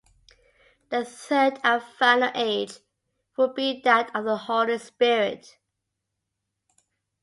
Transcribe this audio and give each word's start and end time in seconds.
The 0.89 1.05
third 1.05 1.59
and 1.63 1.79
final 1.79 2.31
age 2.33 2.79
would 3.37 3.53
be 3.53 3.81
that 3.83 4.09
of 4.15 4.25
the 4.25 4.35
Holy 4.35 4.79
Spirit. 4.79 5.59